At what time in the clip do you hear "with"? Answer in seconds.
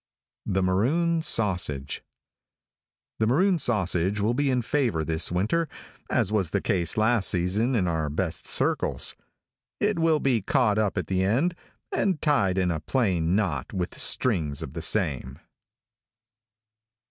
13.73-13.95